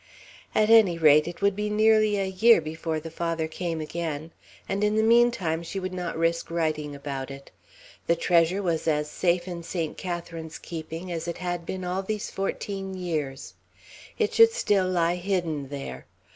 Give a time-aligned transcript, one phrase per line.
[0.55, 4.31] At any rate, it would be nearly a year before the Father came again,
[4.67, 7.51] and in the mean time she would not risk writing about it.
[8.07, 12.31] The treasure was as safe in Saint Catharine's keeping as it had been all these
[12.31, 13.53] fourteen years;
[14.17, 16.07] it should still lie hidden there.